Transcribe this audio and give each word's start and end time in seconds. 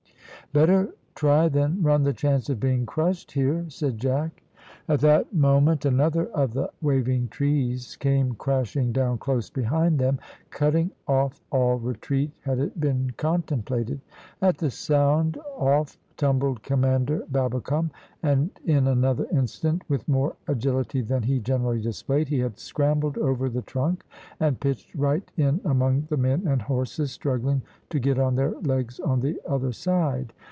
"Better 0.53 0.93
try 1.15 1.47
than 1.47 1.81
run 1.81 2.03
the 2.03 2.11
chance 2.11 2.49
of 2.49 2.59
being 2.59 2.85
crushed 2.85 3.31
here," 3.31 3.63
said 3.69 3.97
Jack. 3.97 4.43
At 4.89 4.99
that 4.99 5.33
moment 5.33 5.85
another 5.85 6.25
of 6.31 6.51
the 6.51 6.69
waving 6.81 7.29
trees 7.29 7.95
came 7.95 8.33
crashing 8.35 8.91
down 8.91 9.17
close 9.17 9.49
behind 9.49 9.97
them, 9.97 10.19
cutting 10.49 10.91
off 11.07 11.39
all 11.53 11.75
retreat 11.79 12.31
had 12.41 12.59
it 12.59 12.77
been 12.81 13.13
contemplated. 13.15 14.01
At 14.41 14.57
the 14.57 14.69
sound 14.69 15.37
off 15.55 15.97
tumbled 16.17 16.63
Commander 16.63 17.23
Babbicome; 17.31 17.89
and 18.21 18.49
in 18.65 18.87
another 18.87 19.27
instant, 19.31 19.83
with 19.87 20.05
more 20.09 20.35
agility 20.49 20.99
than 21.01 21.23
he 21.23 21.39
generally 21.39 21.81
displayed, 21.81 22.27
he 22.27 22.39
had 22.39 22.59
scrambled 22.59 23.17
over 23.17 23.47
the 23.49 23.61
trunk, 23.61 24.03
and 24.37 24.59
pitched 24.59 24.93
right 24.95 25.31
in 25.37 25.61
among 25.63 26.07
the 26.09 26.17
men 26.17 26.45
and 26.45 26.61
horses, 26.63 27.11
struggling 27.13 27.61
to 27.89 27.99
get 27.99 28.19
on 28.19 28.35
their 28.35 28.51
legs 28.63 28.99
on 28.99 29.21
the 29.21 29.39
other 29.47 29.71
side. 29.71 30.33